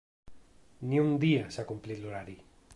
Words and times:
Ni 0.87 1.03
un 1.03 1.13
dia 1.25 1.45
s’ha 1.57 1.69
complit 1.73 2.03
l’horari. 2.03 2.39